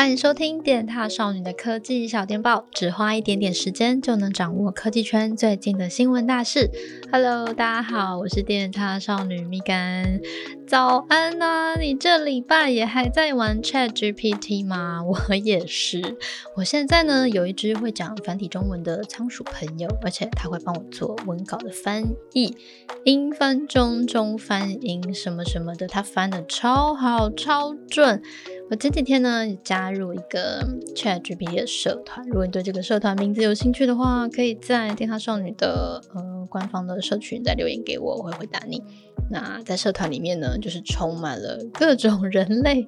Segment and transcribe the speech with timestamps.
[0.00, 6.70] 欢迎收听电獭少女的科技小电报，只花一点点时间就能掌握科技圈最近的新闻大事。
[7.12, 10.22] Hello，大家好，我是电獭少女蜜柑。
[10.66, 15.04] 早安呐、你这礼拜也还在玩 ChatGPT 吗？
[15.28, 16.16] 我也是。
[16.56, 22.56] 我现在呢有一只会讲繁体中文的仓鼠朋友，而且他会帮我做文稿的翻译，
[23.04, 28.22] 英翻中，中翻英，什么什么的，他翻得超好，超准。
[28.70, 38.80] 我这几天呢加入一个 ChatGPT 的社团，如果你对这个社团名字有兴趣的话，可以在电獭少女的呃官方的社群再留言给我，我会回答你。
[39.28, 42.86] 那在社团里面呢，就是充满了各种人类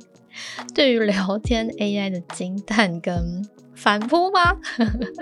[0.72, 3.44] 对于聊天 AI 的惊叹跟
[3.74, 4.56] 反扑吗？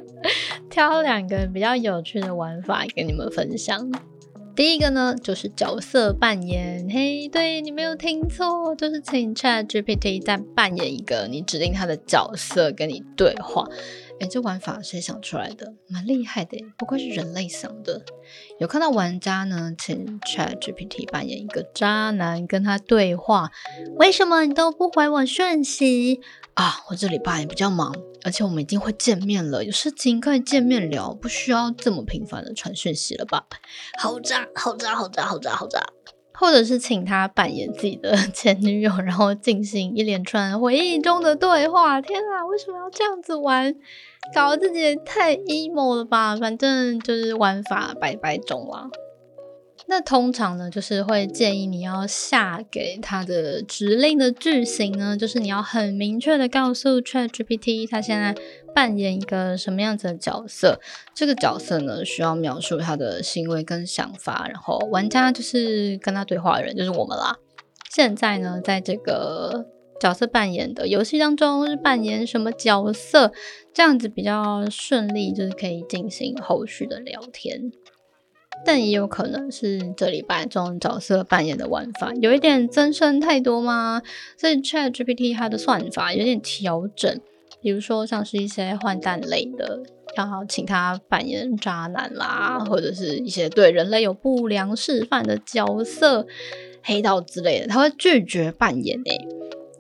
[0.69, 3.91] 挑两个比较有趣的玩法跟你们分享。
[4.61, 6.87] 第一个呢，就是角色扮演。
[6.91, 13.67] 嘿，对，你没有听错，就是请 ChatGPT 再扮演一个你指定他的角色跟你对话。
[14.21, 15.75] 诶，这玩法谁想出来的？
[15.89, 18.05] 蛮厉害的，不愧是人类想的。
[18.59, 23.51] 有看到玩家呢，请 ChatGPT 扮演一个渣男跟他对话。
[23.97, 26.21] 为什么你都不回我讯息？
[26.55, 33.47] 啊，我这礼拜也比较忙，而且我们已经会见面了，有事情可以见面聊，不需要这么频繁的传讯息了吧？
[33.99, 35.81] 好渣，好渣，好渣，好渣，好渣！
[36.41, 42.01] 或者是请他扮演自己的 前女友，然后进行一连串回忆中的对话。
[42.01, 43.75] 天啊，为什么要这样子玩？
[44.35, 46.35] 搞得自己也太 emo 了吧？
[46.37, 48.89] 反正就是玩法百百种啦。
[49.91, 58.33] 那通常呢，就是会建议你要下给他的指令的句型呢，就是你要很明确的告诉 ChatGPT，他现在
[58.73, 60.79] 扮演一个什么样子的角色。
[61.13, 67.37] 这个角色呢，需要描述他的行为跟想法，然后玩家就是跟他对话的人，就是我们啦。
[67.91, 69.67] 现在呢，在这个
[70.01, 73.33] 角色扮演的游戏当中，是扮演什么角色，
[73.75, 77.73] 这样子比较顺利，就是可以进行后续的聊天。
[78.65, 84.03] 但也有可能是这礼拜这种角色扮演的玩法有一点增生太多吗？
[84.37, 87.21] 所以 ChatGPT 它的算法有点调整，
[87.61, 89.81] 比如说像是一些换弹类的，
[90.17, 96.27] 要请他扮演渣男啦，或者是一些对人类有不良示范的角色、
[96.83, 99.19] 黑道之类的，他会拒绝扮演诶、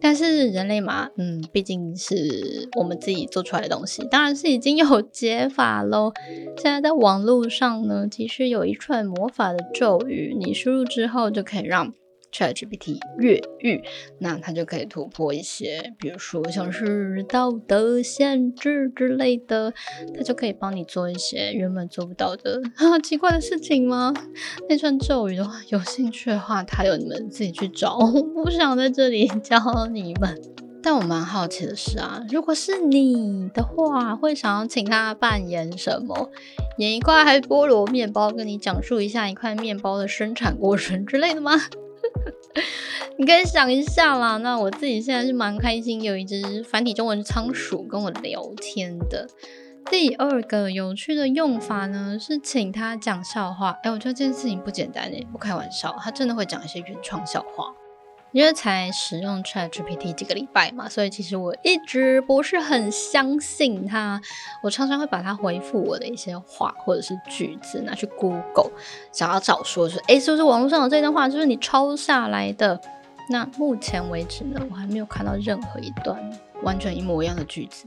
[0.01, 6.13] 但是人类嘛，嗯，毕竟是我们自己做出来的东西，当然是已经有解法喽。
[6.57, 11.93] 现在在网络上呢，其实有一串魔法的咒语，你输入之后就可以让。
[12.33, 13.83] ChatGPT 越狱，
[14.19, 19.73] 那它就可以突破一些，比如说像是道德限制之类的，
[20.17, 24.15] 它就可以帮你做一些原本做不到的啊奇怪的事情吗？
[24.69, 29.59] 那串咒语的话，有兴趣的话，它有你们自己去找，我不想在这里教
[29.91, 30.41] 你们。
[30.83, 36.31] 但我蛮好奇的是啊，如果是你的话，会想要请他扮演什么？
[36.79, 41.53] 演一块菠萝面包，跟你讲述一下一块面包的生产过程之类的吗？
[43.19, 44.37] 你可以想一下啦。
[44.39, 49.29] 那我自己现在是蛮开心，有一只繁体中文仓鼠跟我聊天的。
[49.91, 53.77] 第二个有趣的用法呢，是请他讲笑话。
[53.83, 57.73] 哎、我觉得这件事情不简单诶，不开玩笑，他真的会讲一些原创笑话。
[58.33, 64.21] 因为才使用 ChatGPT 几个礼拜嘛，所以其实我一直不是很相信它。
[64.63, 68.71] 我常常会把它回复我的一些话或者是句子拿去 Google，
[69.13, 72.81] 想要找说是，诶，是不是网络上有这段话，就是你抄下来的？
[73.29, 76.19] 那目前为止呢，我还没有看到任何一段
[76.63, 77.87] 完全一模一样的句子，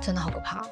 [0.00, 0.64] 真的好可怕。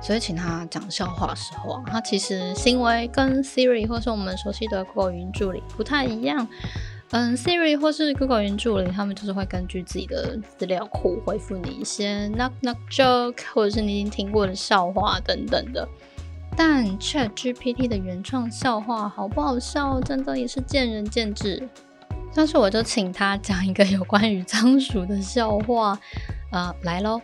[0.00, 6.48] 所以请他讲笑话的时候啊，他其实行为跟 Siri 或是我们熟悉的 Google 语音助理不太一样。
[7.12, 15.86] 嗯，Siri 或是 Google 语音助理，他们就是会根据自己的资料库回复你一些 knock knock joke，或者是你已经听过的笑话等等的。
[16.56, 21.68] 但 ChatGPT 的原创笑话好不好笑，真的也是见仁见智。
[22.34, 25.98] 但是我就请他讲一个有关于仓鼠的笑话，
[26.50, 27.20] 呃，来喽。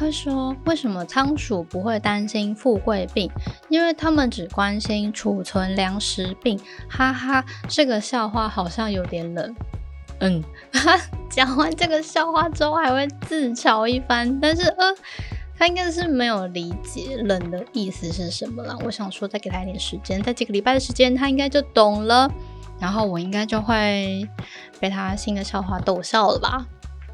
[0.00, 3.30] 他说：“为什么仓鼠不会担心富贵病？
[3.68, 6.58] 因为他们只关心储存粮食病。”
[6.88, 9.54] 哈哈，这个笑话好像有点冷。
[10.20, 10.42] 嗯，
[10.72, 10.98] 哈，
[11.28, 14.94] 讲完这个笑话之后还会自嘲一番，但是呃，
[15.58, 18.78] 他应该是没有理解冷的意思是什么了。
[18.82, 22.26] 我想说，再给他一点时间，在几个礼拜的时间，他应该就懂了。
[22.78, 24.26] 然后我应该就会
[24.80, 26.64] 被他新的笑话逗笑了吧。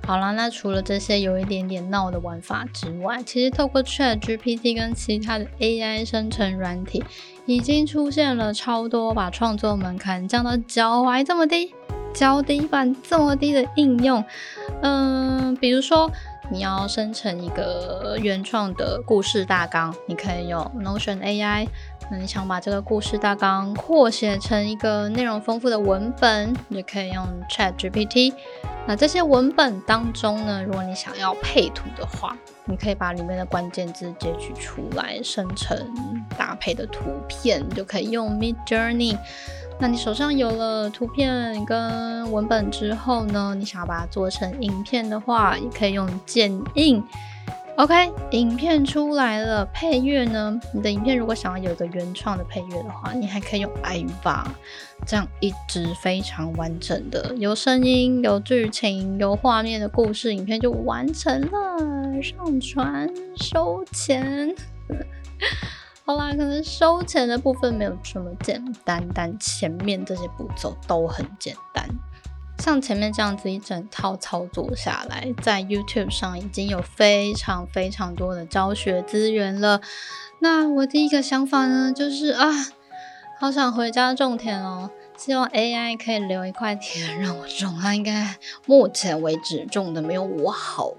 [0.06, 7.02] 好啦，那除了这些有一点点闹的玩法之外，其实透过 ChatGPT 跟其他的 AI 生成软体，
[7.44, 11.74] 已经出现了超多把创作门槛降到脚踝这么低、
[12.14, 14.24] 脚底板这么低的应用。
[14.82, 16.08] 嗯，比如说
[16.52, 21.66] 你要生成一个原创的故事大纲，你可以用 Notion AI。
[22.12, 28.32] 那你想把这个故事大纲扩写成一个内容丰富的文本，你就可以用 ChatGPT。
[28.86, 35.76] 那这些文本当中呢，如果你想要配图的话，你可以把里面的关键字截取出来，生成
[36.38, 39.18] 搭配的图片，就可以用 Midjourney。
[39.78, 47.02] 那你手上有了图片跟文本之后呢，你想要把它做成影片的话，也可以用剪映。
[47.76, 50.58] OK，影片出来了，配乐呢？
[50.72, 54.44] 你的影片如果想要有一个原创的配乐的话，你还可以用 Aiva，
[55.06, 62.22] 这样一支非常完整的有声音、有剧情、有画面的故事影片就完成了。
[62.22, 64.56] 上传收钱，
[66.06, 71.86] 好啦，可能收钱的部分没有这么简单，但前面这些步骤都很简单。
[72.58, 79.80] 像前面这样子一整套操作下来，在 YouTube 上已经有非常非常多的教学资源了。
[80.40, 82.46] 那我第一个想法呢，就是啊，
[83.38, 87.78] 好想回家种田哦，希望 AI 可以留一块田让我种。
[87.80, 88.36] 它应该
[88.66, 90.90] 目前为止种的没有我好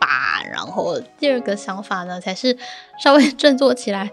[0.00, 0.42] 吧。
[0.50, 2.56] 然后第二个想法呢，才是
[2.98, 4.10] 稍微振作起来。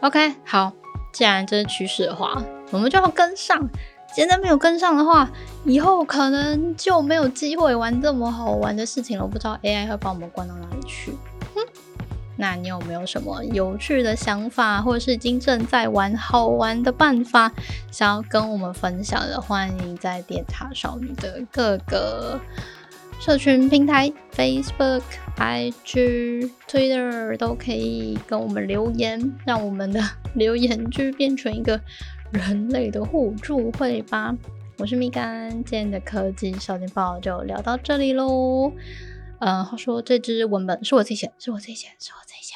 [0.00, 0.72] OK，好，
[1.12, 3.68] 既然这是趋势的话，我们就要跟上。
[4.14, 5.30] 现在没有跟上的话，
[5.64, 9.24] 以后可能就没有机会玩这么好玩的事情了。
[9.24, 11.12] 我不知道 AI 会把我们关到哪里去。
[11.54, 11.60] 哼，
[12.36, 17.52] 那你有没有什么有趣的想法，或者是已经正在玩好玩的办法，
[17.90, 19.40] 想要跟我们分享的？
[19.40, 22.38] 欢迎在电塔少女的各个
[23.20, 25.02] 社群平台，Facebook、
[25.36, 30.02] IG、Twitter 都可以跟我们留言，让我们的
[30.34, 31.80] 留言区变成一个。
[32.32, 34.32] 人类的互助会吧，
[34.78, 38.72] 我是蜜柑，今天的科技小情报就聊到这里喽。
[39.40, 42.54] 嗯，话说这只文本是我自己写，是我自己写，是我自己写，